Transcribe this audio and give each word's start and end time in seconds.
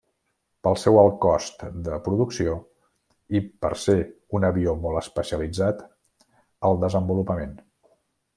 Pel 0.67 0.75
seu 0.83 0.95
alt 1.01 1.17
cost 1.25 1.65
de 1.87 1.99
producció 2.07 2.55
i 3.39 3.43
per 3.65 3.71
ser 3.83 3.97
un 4.39 4.49
avió 4.51 4.75
molt 4.87 5.01
especialitzat 5.03 5.85
al 6.71 6.83
desenvolupament. 6.87 7.55